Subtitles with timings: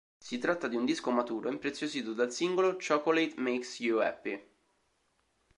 [0.17, 4.43] Si tratta di un disco maturo impreziosito dal singolo "Chocolate Makes You Happy".